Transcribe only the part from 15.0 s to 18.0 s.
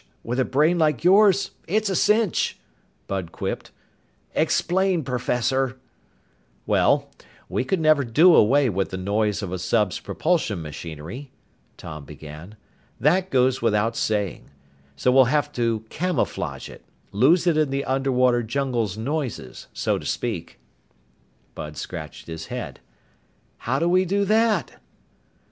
we'll have to camouflage it lose it in the